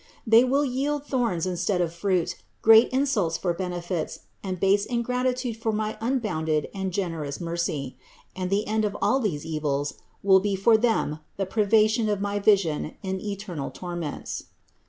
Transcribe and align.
They 0.25 0.43
will 0.43 0.65
yield 0.65 1.05
thorns 1.05 1.45
instead 1.45 1.79
of 1.79 1.93
fruit, 1.93 2.33
great 2.63 2.89
insults 2.89 3.37
for 3.37 3.53
benefits, 3.53 4.21
and 4.41 4.59
base 4.59 4.83
ingratitude 4.87 5.57
for 5.57 5.71
my 5.71 5.95
unbounded 6.01 6.69
and 6.73 6.91
gen 6.91 7.11
erous 7.11 7.39
mercy; 7.39 7.99
and 8.35 8.49
the 8.49 8.65
end 8.65 8.83
of 8.83 8.97
all 8.99 9.19
these 9.19 9.45
evils 9.45 9.93
will 10.23 10.39
be 10.39 10.55
for 10.55 10.75
them 10.75 11.19
the 11.37 11.45
privation 11.45 12.09
of 12.09 12.19
my 12.19 12.39
vision 12.39 12.95
in 13.03 13.21
eternal 13.21 13.69
torments. 13.69 14.45